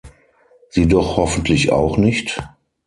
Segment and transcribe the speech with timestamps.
[0.69, 2.41] Sie doch hoffentlich auch nicht?